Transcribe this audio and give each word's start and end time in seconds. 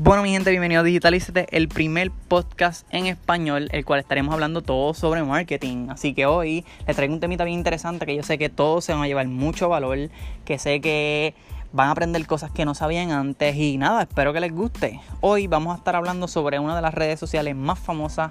Bueno, 0.00 0.22
mi 0.22 0.30
gente, 0.30 0.50
bienvenido 0.50 0.82
a 0.82 0.84
Digitalízate, 0.84 1.48
el 1.50 1.66
primer 1.66 2.12
podcast 2.12 2.86
en 2.94 3.06
español, 3.06 3.68
el 3.72 3.84
cual 3.84 3.98
estaremos 3.98 4.32
hablando 4.32 4.62
todo 4.62 4.94
sobre 4.94 5.24
marketing. 5.24 5.88
Así 5.90 6.14
que 6.14 6.24
hoy 6.24 6.64
les 6.86 6.94
traigo 6.94 7.12
un 7.12 7.18
temita 7.18 7.42
bien 7.42 7.58
interesante 7.58 8.06
que 8.06 8.14
yo 8.14 8.22
sé 8.22 8.38
que 8.38 8.48
todos 8.48 8.84
se 8.84 8.92
van 8.92 9.02
a 9.02 9.08
llevar 9.08 9.26
mucho 9.26 9.68
valor, 9.68 9.98
que 10.44 10.56
sé 10.60 10.80
que 10.80 11.34
van 11.72 11.88
a 11.88 11.90
aprender 11.90 12.24
cosas 12.28 12.52
que 12.52 12.64
no 12.64 12.76
sabían 12.76 13.10
antes 13.10 13.56
y 13.56 13.76
nada, 13.76 14.02
espero 14.02 14.32
que 14.32 14.38
les 14.38 14.54
guste. 14.54 15.00
Hoy 15.20 15.48
vamos 15.48 15.74
a 15.74 15.78
estar 15.78 15.96
hablando 15.96 16.28
sobre 16.28 16.60
una 16.60 16.76
de 16.76 16.82
las 16.82 16.94
redes 16.94 17.18
sociales 17.18 17.56
más 17.56 17.80
famosas 17.80 18.30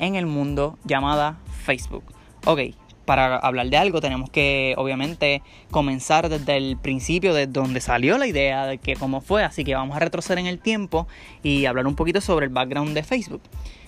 en 0.00 0.16
el 0.16 0.26
mundo 0.26 0.80
llamada 0.82 1.36
Facebook. 1.62 2.02
Ok, 2.44 2.58
para 3.04 3.36
hablar 3.36 3.68
de 3.68 3.76
algo 3.76 4.00
tenemos 4.00 4.30
que 4.30 4.74
obviamente 4.76 5.42
comenzar 5.70 6.28
desde 6.28 6.56
el 6.56 6.76
principio, 6.76 7.34
de 7.34 7.46
donde 7.46 7.80
salió 7.80 8.18
la 8.18 8.26
idea, 8.26 8.66
de 8.66 8.78
que 8.78 8.96
cómo 8.96 9.20
fue, 9.20 9.44
así 9.44 9.64
que 9.64 9.74
vamos 9.74 9.96
a 9.96 10.00
retroceder 10.00 10.38
en 10.38 10.46
el 10.46 10.58
tiempo 10.58 11.06
y 11.42 11.66
hablar 11.66 11.86
un 11.86 11.94
poquito 11.94 12.20
sobre 12.20 12.46
el 12.46 12.52
background 12.52 12.94
de 12.94 13.02
Facebook. 13.02 13.42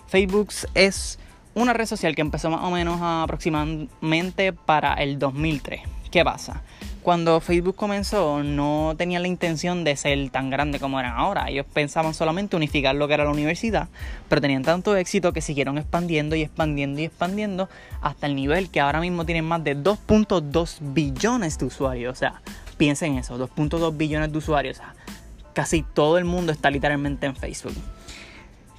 Facebook 0.06 0.48
es 0.74 1.18
una 1.54 1.72
red 1.72 1.86
social 1.86 2.14
que 2.14 2.20
empezó 2.20 2.50
más 2.50 2.62
o 2.62 2.70
menos 2.70 3.00
aproximadamente 3.00 4.52
para 4.52 4.94
el 4.94 5.18
2003. 5.18 5.80
¿Qué 6.10 6.24
pasa? 6.24 6.62
Cuando 7.06 7.40
Facebook 7.40 7.76
comenzó 7.76 8.42
no 8.42 8.96
tenían 8.98 9.22
la 9.22 9.28
intención 9.28 9.84
de 9.84 9.94
ser 9.94 10.28
tan 10.30 10.50
grande 10.50 10.80
como 10.80 10.98
eran 10.98 11.12
ahora. 11.12 11.48
Ellos 11.48 11.64
pensaban 11.72 12.14
solamente 12.14 12.56
unificar 12.56 12.96
lo 12.96 13.06
que 13.06 13.14
era 13.14 13.22
la 13.22 13.30
universidad, 13.30 13.86
pero 14.28 14.40
tenían 14.40 14.64
tanto 14.64 14.96
éxito 14.96 15.32
que 15.32 15.40
siguieron 15.40 15.78
expandiendo 15.78 16.34
y 16.34 16.42
expandiendo 16.42 17.00
y 17.00 17.04
expandiendo 17.04 17.68
hasta 18.00 18.26
el 18.26 18.34
nivel 18.34 18.70
que 18.70 18.80
ahora 18.80 18.98
mismo 18.98 19.24
tienen 19.24 19.44
más 19.44 19.62
de 19.62 19.76
2.2 19.76 20.78
billones 20.80 21.58
de 21.58 21.66
usuarios. 21.66 22.12
O 22.12 22.18
sea, 22.18 22.42
piensen 22.76 23.12
en 23.12 23.18
eso, 23.18 23.38
2.2 23.38 23.96
billones 23.96 24.32
de 24.32 24.38
usuarios. 24.38 24.78
O 24.78 24.80
sea, 24.80 24.96
casi 25.52 25.84
todo 25.84 26.18
el 26.18 26.24
mundo 26.24 26.50
está 26.50 26.72
literalmente 26.72 27.26
en 27.26 27.36
Facebook. 27.36 27.76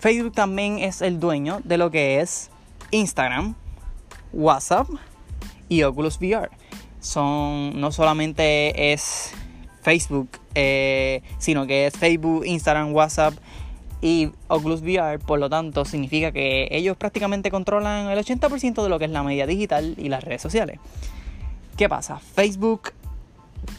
Facebook 0.02 0.34
también 0.34 0.80
es 0.80 1.02
el 1.02 1.22
dueño 1.22 1.62
de 1.64 1.78
lo 1.78 1.92
que 1.92 2.20
es 2.20 2.50
Instagram, 2.92 3.56
WhatsApp 4.34 4.90
y 5.70 5.84
Oculus 5.84 6.18
VR 6.20 6.50
son 7.08 7.80
no 7.80 7.92
solamente 7.92 8.94
es 8.94 9.32
Facebook, 9.82 10.30
eh, 10.56 11.22
sino 11.38 11.66
que 11.66 11.88
es 11.88 11.94
Facebook, 11.98 12.46
Instagram, 12.46 12.94
WhatsApp 12.94 13.34
y 14.02 14.30
Oculus 14.48 14.82
VR, 14.82 15.18
por 15.18 15.40
lo 15.40 15.50
tanto 15.50 15.86
significa 15.86 16.32
que 16.32 16.68
ellos 16.72 16.98
prácticamente 16.98 17.50
controlan 17.50 18.08
el 18.08 18.20
80% 18.20 18.84
de 18.84 18.90
lo 18.90 19.00
que 19.00 19.06
es 19.06 19.12
la 19.12 19.24
media 19.24 19.48
digital 19.48 19.96
y 19.98 20.10
las 20.10 20.24
redes 20.24 20.42
sociales. 20.42 20.80
¿Qué 21.78 21.88
pasa? 21.88 22.20
Facebook 22.20 22.92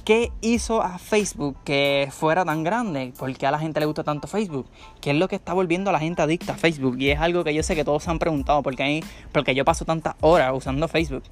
¿Qué 0.04 0.32
hizo 0.40 0.82
a 0.82 0.98
Facebook 0.98 1.56
que 1.64 2.08
fuera 2.10 2.44
tan 2.44 2.64
grande? 2.64 3.12
¿Por 3.18 3.36
qué 3.36 3.46
a 3.46 3.50
la 3.50 3.58
gente 3.58 3.80
le 3.80 3.86
gusta 3.86 4.04
tanto 4.04 4.26
Facebook? 4.26 4.66
¿Qué 5.00 5.10
es 5.10 5.16
lo 5.16 5.28
que 5.28 5.36
está 5.36 5.52
volviendo 5.52 5.90
a 5.90 5.92
la 5.92 5.98
gente 5.98 6.22
adicta 6.22 6.54
a 6.54 6.56
Facebook? 6.56 6.96
Y 6.98 7.10
es 7.10 7.20
algo 7.20 7.44
que 7.44 7.52
yo 7.52 7.62
sé 7.62 7.74
que 7.74 7.84
todos 7.84 8.04
se 8.04 8.10
han 8.10 8.18
preguntado, 8.18 8.62
porque, 8.62 8.82
hay, 8.82 9.04
porque 9.32 9.54
yo 9.54 9.64
paso 9.64 9.84
tantas 9.84 10.14
horas 10.20 10.52
usando 10.54 10.88
Facebook. 10.88 11.24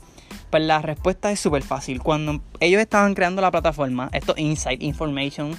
Pues 0.51 0.63
la 0.63 0.83
respuesta 0.83 1.33
es 1.33 1.41
súper 1.41 1.63
fácil. 1.63 2.03
Cuando 2.03 2.41
ellos 2.61 2.81
estaban 2.81 3.15
creando 3.15 3.41
la 3.41 3.51
plataforma, 3.51 4.11
esto 4.13 4.35
Insight 4.37 4.83
Information, 4.83 5.53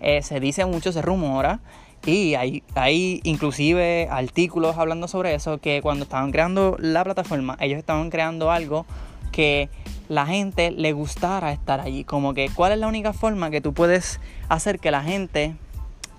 eh, 0.00 0.22
se 0.22 0.40
dice 0.40 0.64
mucho, 0.66 0.92
se 0.92 1.02
rumora, 1.02 1.60
y 2.04 2.34
hay, 2.34 2.62
hay 2.74 3.20
inclusive 3.24 4.08
artículos 4.10 4.76
hablando 4.76 5.08
sobre 5.08 5.34
eso, 5.34 5.58
que 5.58 5.80
cuando 5.82 6.04
estaban 6.04 6.30
creando 6.30 6.76
la 6.78 7.02
plataforma, 7.02 7.56
ellos 7.60 7.78
estaban 7.78 8.10
creando 8.10 8.50
algo 8.50 8.86
que 9.32 9.68
la 10.08 10.26
gente 10.26 10.70
le 10.70 10.92
gustara 10.92 11.52
estar 11.52 11.80
allí. 11.80 12.04
Como 12.04 12.34
que 12.34 12.48
cuál 12.50 12.72
es 12.72 12.78
la 12.78 12.86
única 12.86 13.12
forma 13.12 13.50
que 13.50 13.60
tú 13.60 13.72
puedes 13.74 14.20
hacer 14.48 14.78
que 14.78 14.90
la 14.90 15.02
gente 15.02 15.56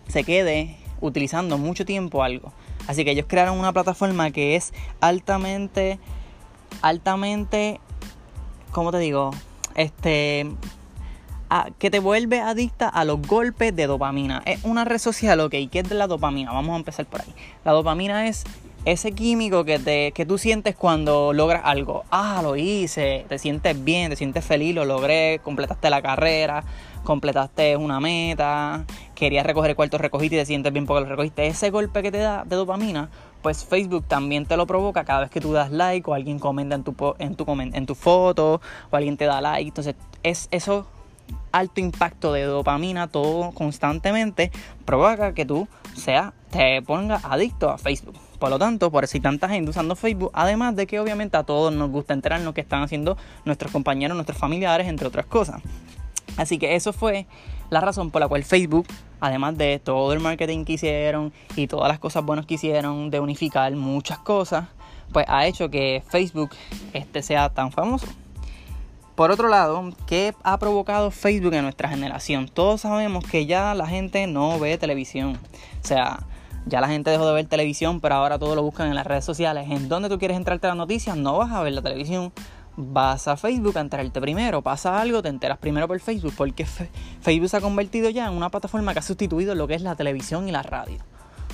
se 0.08 0.24
quede 0.24 0.78
utilizando 1.02 1.58
mucho 1.58 1.86
tiempo 1.86 2.24
algo. 2.24 2.52
Así 2.88 3.04
que 3.04 3.12
ellos 3.12 3.26
crearon 3.28 3.60
una 3.60 3.74
plataforma 3.74 4.32
que 4.32 4.56
es 4.56 4.74
altamente, 5.02 6.00
altamente, 6.82 7.80
¿cómo 8.72 8.92
te 8.92 9.00
digo? 9.00 9.32
Este, 9.76 10.48
que 11.80 11.92
te 11.92 12.00
vuelve 12.00 12.40
adicta 12.40 12.88
a 12.88 13.04
los 13.06 13.22
golpes 13.22 13.76
de 13.76 13.88
dopamina. 13.88 14.42
Es 14.46 14.64
una 14.64 14.86
red 14.86 15.00
social, 15.00 15.40
ok, 15.42 15.52
¿qué 15.72 15.80
es 15.80 15.90
de 15.90 15.96
la 15.96 16.08
dopamina? 16.08 16.52
Vamos 16.52 16.74
a 16.74 16.78
empezar 16.78 17.06
por 17.06 17.22
ahí. 17.22 17.34
La 17.64 17.74
dopamina 17.74 18.28
es 18.28 18.44
ese 18.86 19.12
químico 19.12 19.66
que, 19.66 19.80
te, 19.80 20.12
que 20.14 20.26
tú 20.26 20.38
sientes 20.38 20.76
cuando 20.76 21.34
logras 21.34 21.62
algo. 21.66 22.06
Ah, 22.10 22.40
lo 22.42 22.56
hice, 22.56 23.26
te 23.28 23.38
sientes 23.38 23.84
bien, 23.84 24.10
te 24.10 24.16
sientes 24.16 24.46
feliz, 24.46 24.74
lo 24.74 24.86
logré, 24.86 25.40
completaste 25.44 25.90
la 25.90 26.02
carrera, 26.02 26.64
completaste 27.04 27.78
una 27.78 28.00
meta, 28.00 28.86
querías 29.16 29.46
recoger 29.46 29.72
el 29.72 29.76
cuarto, 29.76 29.98
recogiste 29.98 30.36
y 30.36 30.40
te 30.40 30.46
sientes 30.46 30.74
bien 30.74 30.86
porque 30.86 31.02
lo 31.02 31.10
recogiste. 31.10 31.48
Ese 31.48 31.70
golpe 31.70 32.02
que 32.02 32.12
te 32.12 32.20
da 32.20 32.44
de 32.46 32.56
dopamina, 32.56 33.10
pues 33.42 33.66
Facebook 33.66 34.06
también 34.08 34.46
te 34.46 34.58
lo 34.58 34.68
provoca 34.68 35.06
cada 35.06 35.22
vez 35.22 35.30
que 35.30 35.42
tú 35.42 35.54
das 35.54 35.72
like 35.72 36.10
o 36.10 36.14
alguien 36.14 36.40
comenta 36.40 36.76
en 36.76 36.84
tu, 36.84 36.96
en 37.20 37.36
tu, 37.36 37.46
en 37.50 37.88
foto 37.96 38.62
o 38.90 38.96
alguien 38.96 39.18
te 39.18 39.26
da 39.26 39.42
like. 39.42 39.68
Entonces, 39.68 39.96
es 40.24 40.48
eso 40.52 40.88
alto 41.52 41.82
impacto 41.82 42.34
de 42.34 42.44
dopamina 42.44 43.08
todo 43.08 43.52
constantemente 43.52 44.52
provoca 44.86 45.34
que 45.34 45.46
tú 45.46 45.68
sea, 45.96 46.34
te 46.52 46.82
pongas 46.82 47.24
adicto 47.26 47.70
a 47.70 47.78
Facebook. 47.78 48.27
Por 48.40 48.50
lo 48.50 48.60
tanto, 48.60 48.92
por 48.92 49.04
eso 49.04 49.18
hay 49.18 49.22
tanta 49.22 49.50
gente 49.50 49.72
usando 49.72 49.96
Facebook, 49.96 50.32
además 50.34 50.76
de 50.76 50.86
que 50.86 51.00
obviamente 51.00 51.38
a 51.38 51.44
todos 51.44 51.74
nos 51.74 51.90
gusta 51.90 52.14
enterarnos 52.14 52.54
que 52.54 52.62
están 52.62 52.84
haciendo 52.84 53.18
nuestros 53.46 53.72
compañeros, 53.72 54.16
nuestros 54.16 54.38
familiares, 54.38 54.88
entre 54.88 55.08
otras 55.08 55.26
cosas. 55.26 55.62
Así 56.38 56.60
que 56.60 56.76
eso 56.76 56.94
fue 56.94 57.26
la 57.70 57.82
razón 57.82 58.12
por 58.12 58.22
la 58.22 58.28
cual 58.28 58.44
Facebook, 58.44 58.86
además 59.20 59.58
de 59.58 59.80
todo 59.80 60.14
el 60.14 60.20
marketing 60.20 60.66
que 60.66 60.74
hicieron 60.74 61.34
y 61.56 61.68
todas 61.68 61.90
las 61.90 62.00
cosas 62.00 62.24
buenas 62.24 62.46
que 62.46 62.56
hicieron 62.56 63.10
de 63.10 63.20
unificar 63.20 63.76
muchas 63.76 64.20
cosas, 64.20 64.66
pues 65.12 65.26
ha 65.28 65.48
hecho 65.48 65.70
que 65.70 66.04
Facebook 66.08 66.52
este 66.94 67.24
sea 67.24 67.50
tan 67.50 67.72
famoso. 67.72 68.08
Por 69.16 69.32
otro 69.32 69.48
lado, 69.48 69.94
¿qué 70.06 70.36
ha 70.44 70.60
provocado 70.60 71.10
Facebook 71.10 71.56
en 71.56 71.64
nuestra 71.64 71.90
generación? 71.90 72.48
Todos 72.48 72.82
sabemos 72.82 73.26
que 73.26 73.48
ya 73.48 73.74
la 73.74 73.88
gente 73.88 74.28
no 74.28 74.60
ve 74.60 74.78
televisión. 74.78 75.40
O 75.84 75.88
sea, 75.88 76.20
ya 76.68 76.82
la 76.82 76.88
gente 76.88 77.10
dejó 77.10 77.26
de 77.28 77.34
ver 77.34 77.46
televisión, 77.48 78.02
pero 78.02 78.16
ahora 78.16 78.38
todo 78.38 78.56
lo 78.56 78.64
buscan 78.64 78.88
en 78.88 78.96
las 78.96 79.08
redes 79.08 79.26
sociales. 79.26 79.70
¿En 79.70 79.90
dónde 79.90 80.10
tú 80.10 80.20
quieres 80.20 80.38
entrarte 80.38 80.68
a 80.68 80.72
las 80.72 80.78
noticias? 80.78 81.16
No 81.16 81.38
vas 81.38 81.52
a 81.52 81.62
ver 81.62 81.74
la 81.74 81.82
televisión. 81.82 82.34
Vas 82.76 83.28
a 83.28 83.38
Facebook 83.38 83.78
a 83.78 83.82
enterarte 83.82 84.22
primero. 84.22 84.62
Pasa 84.62 85.00
algo, 85.00 85.22
te 85.22 85.30
enteras 85.30 85.58
primero 85.58 85.88
por 85.88 86.00
Facebook. 86.00 86.34
Porque 86.36 86.66
Facebook 87.22 87.50
se 87.50 87.58
ha 87.58 87.62
convertido 87.62 88.10
ya 88.10 88.28
en 88.28 88.34
una 88.34 88.50
plataforma 88.50 88.94
que 88.94 89.00
ha 89.00 89.04
sustituido 89.04 89.56
lo 89.56 89.68
que 89.68 89.76
es 89.76 89.82
la 89.82 89.96
televisión 89.96 90.48
y 90.48 90.52
la 90.52 90.62
radio. 90.62 90.98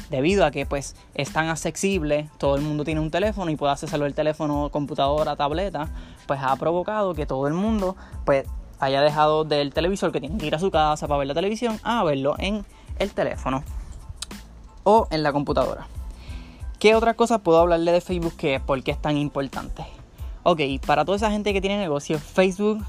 Debido 0.10 0.46
a 0.46 0.52
que 0.52 0.66
pues 0.66 0.96
es 1.14 1.32
tan 1.32 1.48
accesible, 1.48 2.30
todo 2.38 2.56
el 2.56 2.62
mundo 2.62 2.84
tiene 2.84 3.00
un 3.00 3.10
teléfono 3.10 3.50
y 3.52 3.56
puede 3.56 3.72
accesarlo 3.72 4.06
el 4.06 4.14
teléfono, 4.14 4.70
computadora, 4.70 5.36
tableta, 5.36 5.90
pues 6.28 6.40
ha 6.44 6.56
provocado 6.56 7.14
que 7.14 7.26
todo 7.26 7.48
el 7.48 7.54
mundo 7.54 7.96
pues 8.26 8.46
haya 8.80 9.02
dejado 9.02 9.44
del 9.44 9.74
televisor 9.74 10.12
que 10.12 10.20
tiene 10.20 10.38
que 10.38 10.48
ir 10.48 10.56
a 10.56 10.60
su 10.60 10.72
casa 10.72 11.08
para 11.08 11.20
ver 11.20 11.28
la 11.28 11.34
televisión 11.34 11.80
a 11.84 12.04
verlo 12.04 12.36
en 12.38 12.66
el 13.00 13.12
teléfono 13.12 13.64
o 14.84 15.08
en 15.12 15.24
la 15.24 15.32
computadora. 15.32 15.88
¿Qué 16.80 16.96
otra 16.96 17.14
cosa 17.14 17.40
puedo 17.40 17.60
hablarle 17.60 17.92
de 17.92 18.02
Facebook 18.02 18.36
que 18.36 18.60
por 18.60 18.84
qué 18.84 18.92
es 18.92 19.02
tan 19.02 19.18
importante? 19.18 19.86
Ok, 20.44 20.60
para 20.86 21.06
toda 21.06 21.16
esa 21.16 21.32
gente 21.32 21.54
que 21.54 21.62
tiene 21.62 21.78
negocio, 21.78 22.20
Facebook 22.20 22.84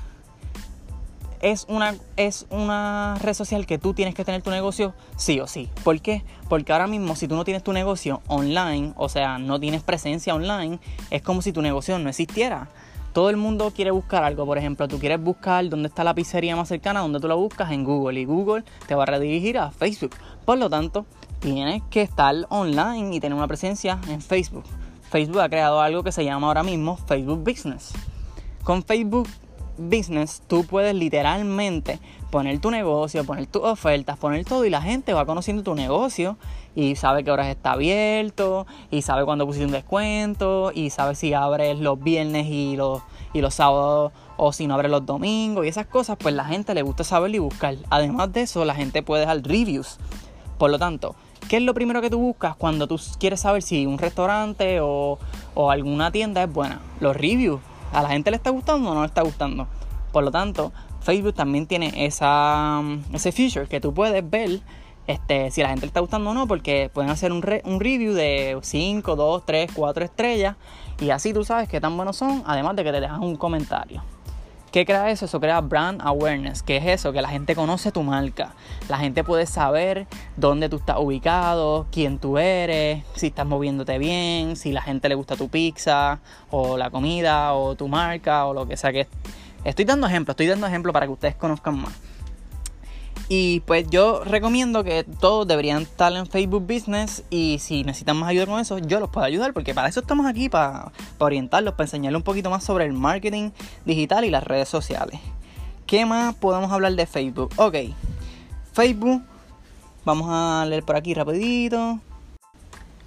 es 1.44 1.66
una, 1.68 1.94
es 2.16 2.46
una 2.48 3.16
red 3.20 3.34
social 3.34 3.66
que 3.66 3.78
tú 3.78 3.92
tienes 3.92 4.14
que 4.14 4.24
tener 4.24 4.40
tu 4.40 4.50
negocio 4.50 4.94
sí 5.16 5.38
o 5.40 5.46
sí. 5.46 5.68
¿Por 5.84 6.00
qué? 6.00 6.24
Porque 6.48 6.72
ahora 6.72 6.86
mismo 6.86 7.14
si 7.16 7.28
tú 7.28 7.36
no 7.36 7.44
tienes 7.44 7.62
tu 7.62 7.72
negocio 7.74 8.22
online, 8.28 8.94
o 8.96 9.10
sea, 9.10 9.38
no 9.38 9.60
tienes 9.60 9.82
presencia 9.82 10.34
online, 10.34 10.78
es 11.10 11.20
como 11.20 11.42
si 11.42 11.52
tu 11.52 11.60
negocio 11.60 11.98
no 11.98 12.08
existiera. 12.08 12.68
Todo 13.12 13.30
el 13.30 13.36
mundo 13.36 13.72
quiere 13.76 13.90
buscar 13.90 14.24
algo, 14.24 14.46
por 14.46 14.58
ejemplo, 14.58 14.88
tú 14.88 14.98
quieres 14.98 15.22
buscar 15.22 15.68
dónde 15.68 15.88
está 15.88 16.02
la 16.02 16.14
pizzería 16.14 16.56
más 16.56 16.66
cercana, 16.66 17.00
donde 17.00 17.20
tú 17.20 17.28
la 17.28 17.34
buscas 17.34 17.70
en 17.70 17.84
Google 17.84 18.18
y 18.18 18.24
Google 18.24 18.64
te 18.88 18.94
va 18.94 19.02
a 19.02 19.06
redirigir 19.06 19.58
a 19.58 19.70
Facebook. 19.70 20.16
Por 20.44 20.58
lo 20.58 20.68
tanto, 20.70 21.04
tienes 21.44 21.82
que 21.90 22.00
estar 22.00 22.34
online 22.48 23.14
y 23.14 23.20
tener 23.20 23.36
una 23.36 23.46
presencia 23.46 24.00
en 24.08 24.22
Facebook. 24.22 24.64
Facebook 25.10 25.40
ha 25.40 25.48
creado 25.50 25.82
algo 25.82 26.02
que 26.02 26.10
se 26.10 26.24
llama 26.24 26.46
ahora 26.46 26.62
mismo 26.62 26.96
Facebook 26.96 27.44
Business. 27.44 27.92
Con 28.62 28.82
Facebook 28.82 29.28
Business 29.76 30.42
tú 30.46 30.64
puedes 30.64 30.94
literalmente 30.94 32.00
poner 32.30 32.60
tu 32.60 32.70
negocio, 32.70 33.26
poner 33.26 33.46
tus 33.46 33.62
ofertas, 33.62 34.16
poner 34.16 34.46
todo 34.46 34.64
y 34.64 34.70
la 34.70 34.80
gente 34.80 35.12
va 35.12 35.26
conociendo 35.26 35.62
tu 35.62 35.74
negocio 35.74 36.38
y 36.74 36.96
sabe 36.96 37.24
qué 37.24 37.30
horas 37.30 37.48
está 37.48 37.72
abierto 37.72 38.66
y 38.90 39.02
sabe 39.02 39.26
cuándo 39.26 39.44
pusiste 39.44 39.66
un 39.66 39.72
descuento 39.72 40.72
y 40.74 40.88
sabe 40.88 41.14
si 41.14 41.34
abres 41.34 41.78
los 41.78 42.02
viernes 42.02 42.46
y 42.46 42.74
los, 42.76 43.02
y 43.34 43.42
los 43.42 43.52
sábados 43.52 44.12
o 44.38 44.54
si 44.54 44.66
no 44.66 44.74
abres 44.74 44.90
los 44.90 45.04
domingos 45.04 45.66
y 45.66 45.68
esas 45.68 45.86
cosas, 45.86 46.16
pues 46.18 46.34
la 46.34 46.46
gente 46.46 46.74
le 46.74 46.80
gusta 46.80 47.04
saber 47.04 47.34
y 47.34 47.38
buscar. 47.38 47.76
Además 47.90 48.32
de 48.32 48.40
eso, 48.42 48.64
la 48.64 48.74
gente 48.74 49.02
puede 49.02 49.20
dejar 49.20 49.42
reviews. 49.42 49.98
Por 50.58 50.70
lo 50.70 50.78
tanto, 50.78 51.14
¿Qué 51.48 51.58
es 51.58 51.62
lo 51.62 51.74
primero 51.74 52.00
que 52.00 52.08
tú 52.08 52.18
buscas 52.18 52.56
cuando 52.56 52.86
tú 52.86 52.98
quieres 53.18 53.40
saber 53.40 53.62
si 53.62 53.84
un 53.84 53.98
restaurante 53.98 54.78
o, 54.80 55.18
alguna 55.70 56.10
tienda 56.10 56.42
es 56.42 56.52
buena? 56.52 56.80
Los 57.00 57.14
reviews. 57.16 57.60
¿A 57.92 58.02
la 58.02 58.08
gente 58.08 58.30
le 58.30 58.36
está 58.36 58.50
gustando 58.50 58.90
o 58.90 58.94
no 58.94 59.02
le 59.02 59.06
está 59.06 59.22
gustando? 59.22 59.68
Por 60.10 60.24
lo 60.24 60.30
tanto, 60.30 60.72
Facebook 61.02 61.34
también 61.34 61.66
tiene 61.66 62.06
esa, 62.06 62.82
ese 63.12 63.30
feature 63.30 63.68
que 63.68 63.80
tú 63.80 63.92
puedes 63.92 64.28
ver 64.28 64.60
este, 65.06 65.50
si 65.50 65.60
la 65.60 65.68
gente 65.68 65.82
le 65.82 65.88
está 65.88 66.00
gustando 66.00 66.30
o 66.30 66.34
no, 66.34 66.48
porque 66.48 66.90
pueden 66.92 67.10
hacer 67.10 67.30
un, 67.30 67.44
un 67.64 67.80
review 67.80 68.14
de 68.14 68.58
5, 68.60 69.14
2, 69.14 69.46
3, 69.46 69.70
4 69.74 70.04
estrellas 70.04 70.56
y 70.98 71.10
así 71.10 71.34
tú 71.34 71.44
sabes 71.44 71.68
qué 71.68 71.80
tan 71.80 71.96
buenos 71.96 72.16
son, 72.16 72.42
además 72.46 72.74
de 72.76 72.84
que 72.84 72.92
te 72.92 73.00
dejan 73.00 73.22
un 73.22 73.36
comentario. 73.36 74.02
¿Qué 74.74 74.84
crea 74.84 75.08
eso? 75.08 75.26
Eso 75.26 75.38
crea 75.38 75.60
brand 75.60 76.02
awareness. 76.02 76.64
¿Qué 76.64 76.78
es 76.78 76.86
eso? 76.86 77.12
Que 77.12 77.22
la 77.22 77.28
gente 77.28 77.54
conoce 77.54 77.92
tu 77.92 78.02
marca. 78.02 78.54
La 78.88 78.98
gente 78.98 79.22
puede 79.22 79.46
saber 79.46 80.08
dónde 80.36 80.68
tú 80.68 80.78
estás 80.78 80.96
ubicado, 80.98 81.86
quién 81.92 82.18
tú 82.18 82.38
eres, 82.38 83.04
si 83.14 83.28
estás 83.28 83.46
moviéndote 83.46 83.98
bien, 83.98 84.56
si 84.56 84.72
la 84.72 84.82
gente 84.82 85.08
le 85.08 85.14
gusta 85.14 85.36
tu 85.36 85.48
pizza 85.48 86.18
o 86.50 86.76
la 86.76 86.90
comida 86.90 87.54
o 87.54 87.76
tu 87.76 87.86
marca 87.86 88.46
o 88.46 88.52
lo 88.52 88.66
que 88.66 88.76
sea 88.76 88.90
que... 88.90 89.06
Estoy 89.62 89.84
dando 89.84 90.08
ejemplos, 90.08 90.32
estoy 90.32 90.48
dando 90.48 90.66
ejemplos 90.66 90.92
para 90.92 91.06
que 91.06 91.12
ustedes 91.12 91.36
conozcan 91.36 91.80
más. 91.80 91.92
Y 93.28 93.60
pues 93.60 93.88
yo 93.88 94.22
recomiendo 94.22 94.84
que 94.84 95.04
todos 95.04 95.46
deberían 95.48 95.82
estar 95.82 96.12
en 96.12 96.26
Facebook 96.26 96.66
Business 96.66 97.24
y 97.30 97.58
si 97.58 97.82
necesitan 97.82 98.18
más 98.18 98.28
ayuda 98.28 98.46
con 98.46 98.60
eso, 98.60 98.78
yo 98.78 99.00
los 99.00 99.08
puedo 99.08 99.24
ayudar 99.24 99.54
porque 99.54 99.74
para 99.74 99.88
eso 99.88 100.00
estamos 100.00 100.26
aquí, 100.26 100.50
para, 100.50 100.92
orientarlos, 101.18 101.74
para 101.74 101.86
enseñarles 101.86 102.18
un 102.18 102.22
poquito 102.22 102.50
más 102.50 102.64
sobre 102.64 102.84
el 102.84 102.92
marketing 102.92 103.50
digital 103.86 104.24
y 104.24 104.30
las 104.30 104.44
redes 104.44 104.68
sociales. 104.68 105.20
¿Qué 105.86 106.04
más 106.04 106.34
podemos 106.34 106.70
hablar 106.70 106.92
de 106.94 107.06
Facebook? 107.06 107.50
Ok, 107.56 107.76
Facebook, 108.72 109.22
vamos 110.04 110.28
a 110.30 110.66
leer 110.66 110.82
por 110.82 110.96
aquí 110.96 111.14
rapidito. 111.14 112.00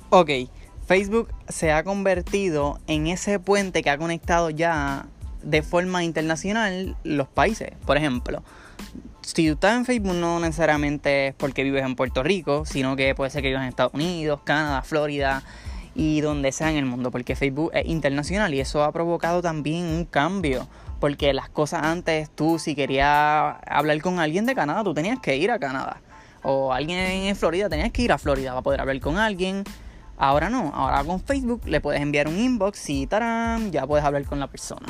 Ok, 0.10 0.32
Facebook 0.88 1.30
se 1.48 1.72
ha 1.72 1.84
convertido 1.84 2.80
en 2.88 3.06
ese 3.06 3.40
puente 3.40 3.84
que 3.84 3.92
ha 3.92 3.98
conectado 4.00 4.50
ya 4.50 5.06
de 5.44 5.62
forma 5.62 6.04
internacional 6.04 6.96
los 7.04 7.28
países. 7.28 7.74
Por 7.86 7.98
ejemplo, 7.98 8.42
si 9.28 9.48
tú 9.48 9.54
estás 9.54 9.76
en 9.76 9.84
Facebook 9.84 10.16
no 10.16 10.40
necesariamente 10.40 11.28
es 11.28 11.36
porque 11.36 11.64
vives 11.64 11.84
en 11.84 11.96
Puerto 11.96 12.24
Rico, 12.24 12.66
sino 12.66 12.96
que 12.96 13.14
puede 13.14 13.30
ser 13.30 13.42
que 13.42 13.50
vives 13.50 13.62
en 13.62 13.68
Estados 13.68 13.94
Unidos, 13.94 14.40
Canadá, 14.46 14.82
Florida 14.84 15.44
y 15.96 16.22
donde 16.22 16.54
sea 16.54 16.72
en 16.72 16.78
el 16.78 16.86
mundo, 16.86 17.12
porque 17.12 17.36
Facebook 17.36 17.72
es 17.74 17.86
internacional 17.88 18.54
y 18.54 18.62
eso 18.62 18.84
ha 18.84 18.92
provocado 18.94 19.42
también 19.42 19.86
un 19.86 20.06
cambio. 20.06 20.68
Porque 21.02 21.34
las 21.34 21.50
cosas 21.50 21.84
antes, 21.84 22.30
tú 22.30 22.58
si 22.58 22.74
querías 22.74 23.56
hablar 23.68 24.02
con 24.02 24.20
alguien 24.20 24.46
de 24.46 24.56
Canadá, 24.56 24.84
tú 24.84 24.94
tenías 24.94 25.20
que 25.20 25.36
ir 25.36 25.52
a 25.52 25.60
Canadá. 25.60 26.02
O 26.42 26.72
alguien 26.72 26.98
en 26.98 27.36
Florida, 27.36 27.68
tenías 27.68 27.92
que 27.92 28.04
ir 28.04 28.14
a 28.14 28.18
Florida 28.18 28.52
para 28.52 28.62
poder 28.62 28.82
hablar 28.82 29.00
con 29.02 29.18
alguien. 29.18 29.64
Ahora 30.18 30.50
no, 30.50 30.72
ahora 30.74 31.04
con 31.04 31.20
Facebook 31.20 31.64
le 31.66 31.82
puedes 31.82 32.02
enviar 32.02 32.28
un 32.28 32.40
inbox 32.40 32.90
y 32.90 33.06
tarán, 33.06 33.72
ya 33.72 33.86
puedes 33.86 34.06
hablar 34.06 34.24
con 34.24 34.40
la 34.40 34.48
persona. 34.48 34.88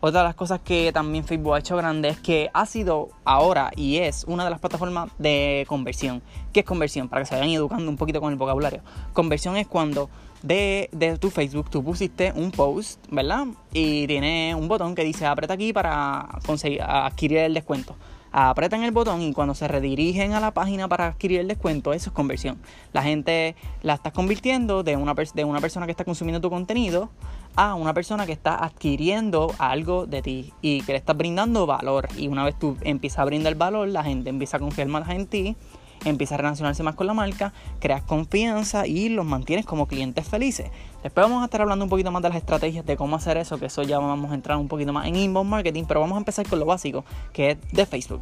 Otra 0.00 0.20
de 0.20 0.26
las 0.28 0.36
cosas 0.36 0.60
que 0.60 0.92
también 0.92 1.24
Facebook 1.24 1.54
ha 1.54 1.58
hecho 1.58 1.76
grande 1.76 2.10
es 2.10 2.20
que 2.20 2.50
ha 2.54 2.66
sido 2.66 3.08
ahora 3.24 3.72
y 3.74 3.96
es 3.96 4.24
una 4.28 4.44
de 4.44 4.50
las 4.50 4.60
plataformas 4.60 5.10
de 5.18 5.64
conversión. 5.68 6.22
¿Qué 6.52 6.60
es 6.60 6.66
conversión? 6.66 7.08
Para 7.08 7.22
que 7.22 7.26
se 7.26 7.34
vayan 7.34 7.50
educando 7.50 7.90
un 7.90 7.96
poquito 7.96 8.20
con 8.20 8.32
el 8.32 8.38
vocabulario. 8.38 8.82
Conversión 9.12 9.56
es 9.56 9.66
cuando 9.66 10.08
de, 10.42 11.18
tu 11.20 11.30
Facebook 11.30 11.68
tú 11.68 11.82
pusiste 11.82 12.32
un 12.32 12.52
post, 12.52 13.04
¿verdad? 13.10 13.46
Y 13.72 14.06
tiene 14.06 14.54
un 14.54 14.68
botón 14.68 14.94
que 14.94 15.02
dice 15.02 15.26
aprieta 15.26 15.54
aquí 15.54 15.72
para 15.72 16.28
conseguir 16.46 16.82
adquirir 16.82 17.38
el 17.38 17.54
descuento. 17.54 17.96
Apretan 18.32 18.82
el 18.82 18.90
botón 18.90 19.22
y 19.22 19.32
cuando 19.32 19.54
se 19.54 19.68
redirigen 19.68 20.32
a 20.32 20.40
la 20.40 20.52
página 20.52 20.88
para 20.88 21.06
adquirir 21.06 21.40
el 21.40 21.48
descuento, 21.48 21.92
eso 21.92 22.10
es 22.10 22.14
conversión. 22.14 22.58
La 22.92 23.02
gente 23.02 23.56
la 23.82 23.94
estás 23.94 24.12
convirtiendo 24.12 24.82
de 24.82 24.96
una, 24.96 25.14
de 25.14 25.44
una 25.44 25.60
persona 25.60 25.86
que 25.86 25.92
está 25.92 26.04
consumiendo 26.04 26.40
tu 26.40 26.50
contenido 26.50 27.10
a 27.56 27.74
una 27.74 27.92
persona 27.94 28.26
que 28.26 28.32
está 28.32 28.62
adquiriendo 28.64 29.52
algo 29.58 30.06
de 30.06 30.22
ti 30.22 30.52
y 30.62 30.82
que 30.82 30.92
le 30.92 30.98
estás 30.98 31.16
brindando 31.16 31.66
valor. 31.66 32.08
Y 32.16 32.28
una 32.28 32.44
vez 32.44 32.58
tú 32.58 32.76
empiezas 32.82 33.18
a 33.20 33.24
brindar 33.24 33.54
valor, 33.56 33.88
la 33.88 34.04
gente 34.04 34.30
empieza 34.30 34.58
a 34.58 34.60
confiar 34.60 34.88
más 34.88 35.08
en 35.08 35.26
ti, 35.26 35.56
empieza 36.04 36.34
a 36.34 36.38
relacionarse 36.38 36.82
más 36.82 36.94
con 36.94 37.06
la 37.06 37.14
marca, 37.14 37.52
creas 37.80 38.02
confianza 38.02 38.86
y 38.86 39.08
los 39.08 39.26
mantienes 39.26 39.66
como 39.66 39.86
clientes 39.86 40.26
felices. 40.26 40.70
Después 41.02 41.26
vamos 41.26 41.42
a 41.42 41.46
estar 41.46 41.60
hablando 41.60 41.84
un 41.84 41.88
poquito 41.90 42.10
más 42.10 42.22
de 42.22 42.28
las 42.28 42.38
estrategias 42.38 42.84
de 42.84 42.96
cómo 42.96 43.16
hacer 43.16 43.36
eso, 43.36 43.58
que 43.58 43.66
eso 43.66 43.82
ya 43.82 43.98
vamos 43.98 44.30
a 44.30 44.34
entrar 44.34 44.58
un 44.58 44.68
poquito 44.68 44.92
más 44.92 45.06
en 45.06 45.16
inbound 45.16 45.50
marketing, 45.50 45.84
pero 45.86 46.00
vamos 46.00 46.16
a 46.16 46.18
empezar 46.18 46.46
con 46.48 46.58
lo 46.58 46.66
básico, 46.66 47.04
que 47.32 47.52
es 47.52 47.58
de 47.72 47.86
Facebook. 47.86 48.20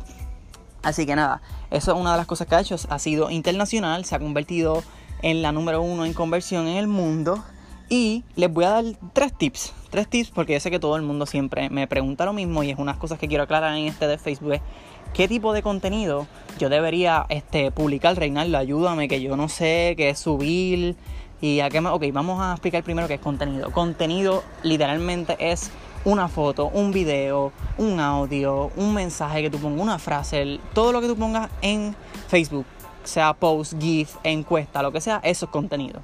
Así 0.82 1.04
que 1.04 1.16
nada, 1.16 1.42
eso 1.70 1.92
es 1.92 2.00
una 2.00 2.12
de 2.12 2.18
las 2.18 2.26
cosas 2.26 2.46
que 2.46 2.54
ha 2.54 2.60
hecho, 2.60 2.76
ha 2.88 2.98
sido 2.98 3.30
internacional, 3.30 4.04
se 4.04 4.14
ha 4.14 4.18
convertido 4.18 4.82
en 5.22 5.42
la 5.42 5.52
número 5.52 5.82
uno 5.82 6.04
en 6.04 6.12
conversión 6.12 6.68
en 6.68 6.76
el 6.76 6.86
mundo 6.86 7.42
y 7.88 8.24
les 8.34 8.52
voy 8.52 8.64
a 8.64 8.70
dar 8.70 8.84
tres 9.12 9.32
tips. 9.36 9.72
Tres 9.90 10.08
tips 10.08 10.30
porque 10.30 10.52
yo 10.52 10.60
sé 10.60 10.70
que 10.70 10.78
todo 10.78 10.96
el 10.96 11.02
mundo 11.02 11.26
siempre 11.26 11.70
me 11.70 11.86
pregunta 11.86 12.24
lo 12.24 12.32
mismo 12.32 12.62
y 12.62 12.70
es 12.70 12.78
unas 12.78 12.96
cosas 12.96 13.18
que 13.18 13.28
quiero 13.28 13.44
aclarar 13.44 13.76
en 13.76 13.86
este 13.86 14.06
de 14.06 14.18
Facebook. 14.18 14.60
¿Qué 15.16 15.28
tipo 15.28 15.54
de 15.54 15.62
contenido 15.62 16.26
yo 16.58 16.68
debería 16.68 17.24
este, 17.30 17.70
publicar, 17.70 18.14
Reinaldo? 18.18 18.58
Ayúdame, 18.58 19.08
que 19.08 19.22
yo 19.22 19.34
no 19.34 19.48
sé 19.48 19.94
qué 19.96 20.10
es 20.10 20.18
subir 20.18 20.94
y 21.40 21.60
a 21.60 21.70
qué 21.70 21.80
me... 21.80 21.88
Ok, 21.88 22.04
vamos 22.12 22.38
a 22.42 22.52
explicar 22.52 22.82
primero 22.82 23.08
qué 23.08 23.14
es 23.14 23.20
contenido. 23.20 23.72
Contenido 23.72 24.44
literalmente 24.62 25.34
es 25.38 25.70
una 26.04 26.28
foto, 26.28 26.66
un 26.66 26.92
video, 26.92 27.50
un 27.78 27.98
audio, 27.98 28.70
un 28.76 28.92
mensaje 28.92 29.40
que 29.40 29.48
tú 29.48 29.58
pongas, 29.58 29.80
una 29.80 29.98
frase, 29.98 30.60
todo 30.74 30.92
lo 30.92 31.00
que 31.00 31.06
tú 31.06 31.16
pongas 31.16 31.48
en 31.62 31.96
Facebook, 32.28 32.66
sea 33.02 33.32
post, 33.32 33.80
GIF, 33.80 34.16
encuesta, 34.22 34.82
lo 34.82 34.92
que 34.92 35.00
sea, 35.00 35.20
eso 35.24 35.46
es 35.46 35.50
contenido. 35.50 36.02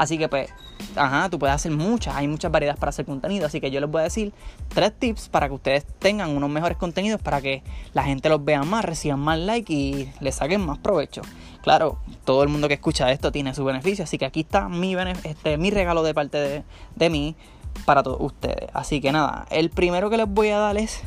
Así 0.00 0.16
que 0.16 0.30
pues, 0.30 0.48
ajá, 0.96 1.28
tú 1.28 1.38
puedes 1.38 1.54
hacer 1.54 1.72
muchas, 1.72 2.16
hay 2.16 2.26
muchas 2.26 2.50
variedades 2.50 2.80
para 2.80 2.88
hacer 2.88 3.04
contenido. 3.04 3.44
Así 3.44 3.60
que 3.60 3.70
yo 3.70 3.82
les 3.82 3.90
voy 3.90 4.00
a 4.00 4.04
decir 4.04 4.32
tres 4.68 4.94
tips 4.98 5.28
para 5.28 5.46
que 5.46 5.52
ustedes 5.52 5.84
tengan 5.98 6.34
unos 6.34 6.48
mejores 6.48 6.78
contenidos 6.78 7.20
para 7.20 7.42
que 7.42 7.62
la 7.92 8.02
gente 8.02 8.30
los 8.30 8.42
vea 8.42 8.62
más, 8.62 8.82
reciban 8.82 9.20
más 9.20 9.38
like 9.38 9.70
y 9.70 10.10
les 10.20 10.36
saquen 10.36 10.64
más 10.64 10.78
provecho. 10.78 11.20
Claro, 11.60 11.98
todo 12.24 12.42
el 12.42 12.48
mundo 12.48 12.66
que 12.66 12.72
escucha 12.72 13.12
esto 13.12 13.30
tiene 13.30 13.54
su 13.54 13.62
beneficio, 13.62 14.04
así 14.04 14.16
que 14.16 14.24
aquí 14.24 14.40
está 14.40 14.70
mi, 14.70 14.96
este, 15.24 15.58
mi 15.58 15.70
regalo 15.70 16.02
de 16.02 16.14
parte 16.14 16.38
de, 16.38 16.64
de 16.96 17.10
mí 17.10 17.36
para 17.84 18.02
todos 18.02 18.16
ustedes. 18.20 18.70
Así 18.72 19.02
que 19.02 19.12
nada, 19.12 19.46
el 19.50 19.68
primero 19.68 20.08
que 20.08 20.16
les 20.16 20.26
voy 20.26 20.48
a 20.48 20.56
dar 20.56 20.78
es, 20.78 21.02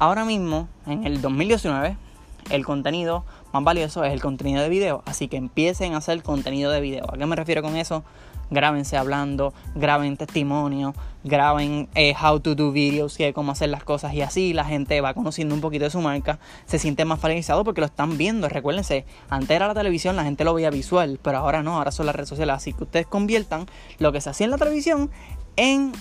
ahora 0.00 0.24
mismo, 0.24 0.66
en 0.88 1.06
el 1.06 1.22
2019, 1.22 1.96
el 2.50 2.64
contenido 2.64 3.24
más 3.58 3.64
valioso 3.64 4.04
es 4.04 4.12
el 4.12 4.20
contenido 4.20 4.62
de 4.62 4.68
video. 4.68 5.02
Así 5.04 5.28
que 5.28 5.36
empiecen 5.36 5.94
a 5.94 5.98
hacer 5.98 6.22
contenido 6.22 6.70
de 6.70 6.80
video. 6.80 7.04
¿A 7.12 7.18
qué 7.18 7.26
me 7.26 7.36
refiero 7.36 7.62
con 7.62 7.76
eso? 7.76 8.04
Grábense 8.50 8.96
hablando, 8.96 9.52
graben 9.74 10.16
testimonio, 10.16 10.94
graben 11.22 11.88
eh, 11.94 12.14
how 12.14 12.40
to 12.40 12.54
do 12.54 12.72
videos 12.72 13.20
y 13.20 13.30
cómo 13.34 13.52
hacer 13.52 13.68
las 13.68 13.84
cosas 13.84 14.14
y 14.14 14.22
así 14.22 14.54
la 14.54 14.64
gente 14.64 15.02
va 15.02 15.12
conociendo 15.12 15.54
un 15.54 15.60
poquito 15.60 15.84
de 15.84 15.90
su 15.90 16.00
marca, 16.00 16.38
se 16.64 16.78
siente 16.78 17.04
más 17.04 17.20
familiarizado 17.20 17.62
porque 17.62 17.82
lo 17.82 17.86
están 17.86 18.16
viendo. 18.16 18.48
Recuérdense, 18.48 19.04
antes 19.28 19.50
era 19.50 19.66
la 19.66 19.74
televisión, 19.74 20.16
la 20.16 20.24
gente 20.24 20.44
lo 20.44 20.54
veía 20.54 20.70
visual, 20.70 21.18
pero 21.22 21.38
ahora 21.38 21.62
no, 21.62 21.76
ahora 21.76 21.90
son 21.90 22.06
las 22.06 22.16
redes 22.16 22.30
sociales. 22.30 22.56
Así 22.56 22.72
que 22.72 22.84
ustedes 22.84 23.06
conviertan 23.06 23.66
lo 23.98 24.12
que 24.12 24.22
se 24.22 24.30
hacía 24.30 24.46
en 24.46 24.52
la 24.52 24.58
televisión 24.58 25.10
en 25.56 25.92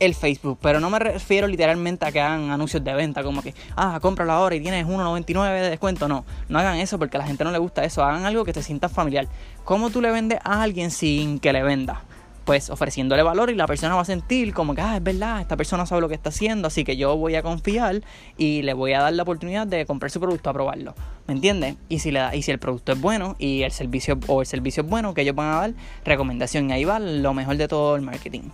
el 0.00 0.14
Facebook, 0.14 0.58
pero 0.60 0.80
no 0.80 0.90
me 0.90 0.98
refiero 0.98 1.46
literalmente 1.46 2.06
a 2.06 2.12
que 2.12 2.20
hagan 2.20 2.50
anuncios 2.50 2.82
de 2.82 2.94
venta, 2.94 3.22
como 3.22 3.42
que, 3.42 3.54
ah, 3.76 3.98
cómpralo 4.00 4.32
ahora 4.32 4.54
y 4.54 4.60
tienes 4.60 4.86
1.99 4.86 5.60
de 5.60 5.70
descuento. 5.70 6.08
No, 6.08 6.24
no 6.48 6.58
hagan 6.58 6.76
eso 6.76 6.98
porque 6.98 7.16
a 7.16 7.20
la 7.20 7.26
gente 7.26 7.44
no 7.44 7.50
le 7.50 7.58
gusta 7.58 7.84
eso. 7.84 8.04
Hagan 8.04 8.24
algo 8.24 8.44
que 8.44 8.52
te 8.52 8.62
sienta 8.62 8.88
familiar. 8.88 9.28
¿Cómo 9.64 9.90
tú 9.90 10.00
le 10.00 10.10
vendes 10.10 10.38
a 10.44 10.62
alguien 10.62 10.90
sin 10.90 11.38
que 11.40 11.52
le 11.52 11.62
venda? 11.62 12.02
Pues 12.48 12.70
ofreciéndole 12.70 13.22
valor 13.22 13.50
y 13.50 13.54
la 13.54 13.66
persona 13.66 13.94
va 13.94 14.00
a 14.00 14.06
sentir 14.06 14.54
como 14.54 14.74
que, 14.74 14.80
ah, 14.80 14.96
es 14.96 15.02
verdad, 15.02 15.42
esta 15.42 15.54
persona 15.54 15.84
sabe 15.84 16.00
lo 16.00 16.08
que 16.08 16.14
está 16.14 16.30
haciendo, 16.30 16.68
así 16.68 16.82
que 16.82 16.96
yo 16.96 17.14
voy 17.14 17.34
a 17.34 17.42
confiar 17.42 18.00
y 18.38 18.62
le 18.62 18.72
voy 18.72 18.94
a 18.94 19.02
dar 19.02 19.12
la 19.12 19.22
oportunidad 19.22 19.66
de 19.66 19.84
comprar 19.84 20.10
su 20.10 20.18
producto 20.18 20.48
a 20.48 20.54
probarlo. 20.54 20.94
¿Me 21.26 21.34
entiendes? 21.34 21.76
Y 21.90 21.98
si, 21.98 22.10
le 22.10 22.20
da, 22.20 22.34
y 22.34 22.40
si 22.40 22.50
el 22.50 22.58
producto 22.58 22.92
es 22.92 23.00
bueno 23.02 23.36
y 23.38 23.64
el 23.64 23.70
servicio 23.70 24.18
o 24.28 24.40
el 24.40 24.46
servicio 24.46 24.82
es 24.82 24.88
bueno, 24.88 25.12
que 25.12 25.20
ellos 25.20 25.34
van 25.34 25.48
a 25.48 25.56
dar 25.56 25.74
recomendación. 26.06 26.70
Y 26.70 26.72
ahí 26.72 26.86
va 26.86 26.98
lo 26.98 27.34
mejor 27.34 27.58
de 27.58 27.68
todo 27.68 27.96
el 27.96 28.00
marketing 28.00 28.44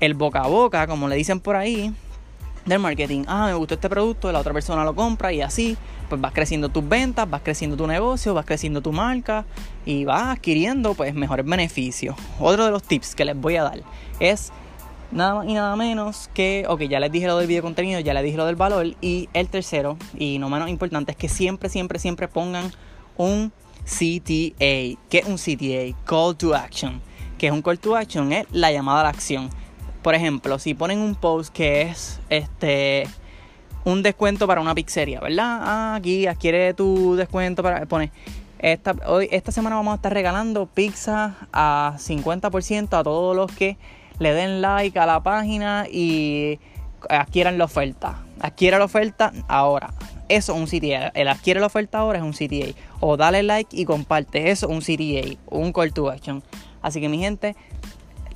el 0.00 0.12
boca 0.12 0.40
a 0.40 0.46
boca, 0.46 0.86
como 0.86 1.08
le 1.08 1.16
dicen 1.16 1.40
por 1.40 1.56
ahí, 1.56 1.92
del 2.68 2.78
marketing. 2.78 3.24
Ah, 3.26 3.46
me 3.46 3.54
gustó 3.54 3.74
este 3.74 3.88
producto, 3.88 4.30
la 4.30 4.40
otra 4.40 4.52
persona 4.52 4.84
lo 4.84 4.94
compra 4.94 5.32
y 5.32 5.40
así, 5.40 5.76
pues 6.08 6.20
vas 6.20 6.32
creciendo 6.32 6.68
tus 6.68 6.86
ventas, 6.88 7.28
vas 7.28 7.42
creciendo 7.42 7.76
tu 7.76 7.86
negocio, 7.86 8.34
vas 8.34 8.44
creciendo 8.44 8.80
tu 8.80 8.92
marca 8.92 9.44
y 9.84 10.04
vas 10.04 10.36
adquiriendo 10.36 10.94
pues 10.94 11.14
mejores 11.14 11.46
beneficios. 11.46 12.16
Otro 12.38 12.64
de 12.64 12.70
los 12.70 12.82
tips 12.82 13.14
que 13.14 13.24
les 13.24 13.36
voy 13.36 13.56
a 13.56 13.64
dar 13.64 13.80
es 14.20 14.52
nada 15.10 15.36
más 15.36 15.46
y 15.46 15.54
nada 15.54 15.74
menos 15.76 16.28
que, 16.34 16.64
ok, 16.68 16.82
ya 16.82 17.00
les 17.00 17.10
dije 17.10 17.26
lo 17.26 17.38
del 17.38 17.46
video 17.46 17.62
contenido, 17.62 18.00
ya 18.00 18.14
les 18.14 18.22
dije 18.22 18.36
lo 18.36 18.46
del 18.46 18.56
valor 18.56 18.86
y 19.00 19.28
el 19.32 19.48
tercero 19.48 19.96
y 20.18 20.38
no 20.38 20.50
menos 20.50 20.68
importante 20.68 21.12
es 21.12 21.16
que 21.16 21.28
siempre, 21.28 21.68
siempre, 21.68 21.98
siempre 21.98 22.28
pongan 22.28 22.72
un 23.16 23.52
CTA. 23.84 24.58
¿Qué 24.58 24.98
es 25.10 25.26
un 25.26 25.36
CTA? 25.36 25.96
Call 26.04 26.36
to 26.36 26.54
Action. 26.54 27.00
Que 27.38 27.46
es 27.46 27.52
un 27.52 27.62
call 27.62 27.78
to 27.78 27.96
action? 27.96 28.32
Es 28.32 28.46
la 28.50 28.72
llamada 28.72 29.00
a 29.00 29.02
la 29.04 29.08
acción 29.10 29.48
por 30.02 30.14
ejemplo, 30.14 30.58
si 30.58 30.74
ponen 30.74 31.00
un 31.00 31.14
post 31.14 31.52
que 31.52 31.82
es 31.82 32.20
este 32.30 33.06
un 33.84 34.02
descuento 34.02 34.46
para 34.46 34.60
una 34.60 34.74
pizzería, 34.74 35.20
¿verdad? 35.20 35.60
Ah, 35.62 35.94
aquí 35.96 36.26
adquiere 36.26 36.74
tu 36.74 37.16
descuento 37.16 37.62
para 37.62 37.86
pone 37.86 38.12
esta, 38.58 38.96
hoy, 39.06 39.28
esta 39.30 39.52
semana 39.52 39.76
vamos 39.76 39.92
a 39.92 39.96
estar 39.96 40.12
regalando 40.12 40.66
pizza 40.66 41.36
a 41.52 41.94
50% 41.96 42.98
a 42.98 43.04
todos 43.04 43.36
los 43.36 43.52
que 43.52 43.76
le 44.18 44.32
den 44.32 44.60
like 44.60 44.98
a 44.98 45.06
la 45.06 45.22
página 45.22 45.86
y 45.90 46.58
adquieran 47.08 47.56
la 47.56 47.64
oferta. 47.64 48.24
Adquiera 48.40 48.78
la 48.78 48.86
oferta 48.86 49.32
ahora. 49.46 49.92
Eso 50.28 50.54
es 50.54 50.58
un 50.58 50.66
CTA. 50.66 51.08
El 51.14 51.28
adquiere 51.28 51.60
la 51.60 51.66
oferta 51.66 51.98
ahora 51.98 52.18
es 52.18 52.24
un 52.24 52.32
CTA. 52.32 52.76
O 53.00 53.16
dale 53.16 53.42
like 53.42 53.74
y 53.74 53.84
comparte. 53.84 54.50
Eso 54.50 54.66
es 54.66 54.72
un 54.72 54.80
CTA. 54.80 55.38
Un 55.46 55.72
call 55.72 55.92
to 55.92 56.10
action. 56.10 56.42
Así 56.82 57.00
que 57.00 57.08
mi 57.08 57.18
gente, 57.18 57.56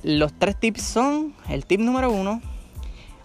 los 0.03 0.33
tres 0.33 0.59
tips 0.59 0.81
son 0.81 1.33
el 1.49 1.65
tip 1.65 1.79
número 1.79 2.11
uno. 2.11 2.41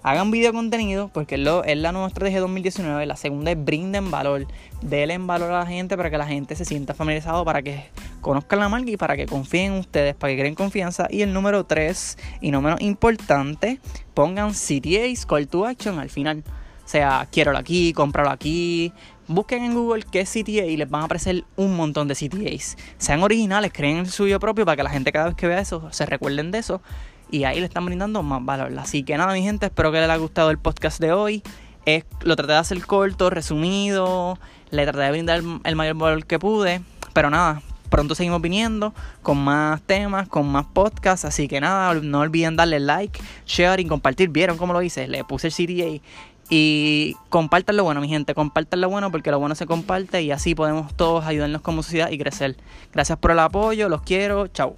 Hagan 0.05 0.31
video 0.31 0.53
contenido 0.53 1.11
porque 1.13 1.35
es 1.35 1.79
la 1.79 1.93
nueva 1.93 2.07
estrategia 2.07 2.41
2019. 2.41 3.05
La 3.05 3.17
segunda 3.17 3.51
es 3.51 3.63
brinden 3.63 4.11
valor. 4.11 4.47
Denle 4.81 5.19
valor 5.19 5.51
a 5.51 5.59
la 5.59 5.67
gente 5.67 5.97
para 5.97 6.09
que 6.09 6.17
la 6.17 6.27
gente 6.27 6.55
se 6.55 6.65
sienta 6.65 6.95
familiarizado, 6.95 7.45
para 7.45 7.63
que 7.63 7.85
conozcan 8.21 8.61
la 8.61 8.69
marca 8.69 8.91
y 8.91 8.97
para 8.97 9.17
que 9.17 9.27
confíen 9.27 9.73
en 9.73 9.81
ustedes, 9.81 10.15
para 10.15 10.33
que 10.33 10.39
creen 10.39 10.55
confianza. 10.55 11.09
Y 11.11 11.23
el 11.23 11.33
número 11.33 11.65
tres, 11.65 12.17
y 12.41 12.53
no 12.53 12.63
menos 12.63 12.81
importante, 12.81 13.81
pongan 14.15 14.53
CTAs, 14.53 15.27
call 15.27 15.49
to 15.49 15.67
action 15.67 15.99
al 15.99 16.11
final. 16.11 16.45
O 16.47 16.89
sea, 16.89 17.29
quiero 17.31 17.55
aquí, 17.57 17.93
cómpralo 17.93 18.31
aquí, 18.31 18.93
Busquen 19.29 19.63
en 19.63 19.75
Google 19.75 20.05
qué 20.11 20.21
es 20.21 20.31
CTA 20.31 20.65
y 20.65 20.79
les 20.79 20.89
van 20.89 21.03
a 21.03 21.05
aparecer 21.05 21.45
un 21.57 21.77
montón 21.77 22.09
de 22.09 22.15
CTAs. 22.15 22.79
Sean 22.97 23.23
originales, 23.23 23.71
creen 23.75 23.99
el 23.99 24.09
suyo 24.09 24.41
propio 24.41 24.65
para 24.65 24.77
que 24.77 24.83
la 24.83 24.89
gente 24.89 25.13
cada 25.13 25.27
vez 25.27 25.35
que 25.35 25.47
vea 25.47 25.61
eso 25.61 25.87
se 25.93 26.07
recuerden 26.07 26.51
de 26.51 26.59
eso. 26.59 26.81
Y 27.31 27.45
ahí 27.45 27.61
le 27.61 27.67
están 27.67 27.85
brindando 27.85 28.23
más 28.23 28.43
valor. 28.43 28.73
Así 28.79 29.03
que 29.03 29.19
nada, 29.19 29.35
mi 29.35 29.43
gente, 29.43 29.67
espero 29.67 29.93
que 29.93 29.99
les 29.99 30.09
haya 30.09 30.17
gustado 30.17 30.51
el 30.51 30.59
podcast 30.59 30.99
de 30.99 31.13
hoy. 31.13 31.43
Lo 32.23 32.37
traté 32.37 32.55
de 32.55 32.59
hacer 32.59 32.81
corto, 32.87 33.29
resumido. 33.29 34.39
Le 34.71 34.85
traté 34.85 35.01
de 35.01 35.11
brindar 35.11 35.43
el 35.65 35.77
mayor 35.77 35.97
valor 35.97 36.25
que 36.25 36.39
pude. 36.39 36.81
Pero 37.13 37.29
nada, 37.29 37.61
pronto 37.91 38.15
seguimos 38.15 38.41
viniendo 38.41 38.95
con 39.23 39.37
más 39.37 39.83
temas, 39.83 40.27
con 40.27 40.49
más 40.49 40.65
podcasts. 40.73 41.27
Así 41.27 41.49
que 41.49 41.61
nada, 41.61 41.93
no 41.95 42.21
olviden 42.21 42.57
darle 42.57 42.81
like, 42.81 43.21
share 43.45 43.81
y 43.81 43.85
compartir. 43.85 44.31
¿Vieron 44.31 44.57
cómo 44.57 44.73
lo 44.73 44.81
hice? 44.81 45.07
Le 45.07 45.23
puse 45.25 45.49
el 45.49 45.53
CTA 45.53 46.03
y 46.51 47.17
compartan 47.29 47.77
lo 47.77 47.85
bueno, 47.85 48.01
mi 48.01 48.09
gente, 48.09 48.35
compartan 48.35 48.81
lo 48.81 48.89
bueno 48.89 49.11
porque 49.11 49.31
lo 49.31 49.39
bueno 49.39 49.55
se 49.55 49.67
comparte 49.67 50.23
y 50.23 50.31
así 50.31 50.55
podemos 50.55 50.95
todos 50.95 51.25
ayudarnos 51.25 51.63
como 51.63 51.83
sociedad 51.83 52.11
y 52.11 52.19
crecer. 52.19 52.57
Gracias 52.93 53.19
por 53.19 53.33
el 53.33 53.39
apoyo, 53.39 53.89
los 53.89 54.03
quiero, 54.03 54.47
chao. 54.49 54.77